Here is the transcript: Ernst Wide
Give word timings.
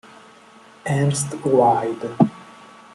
Ernst 0.83 1.29
Wide 1.45 2.09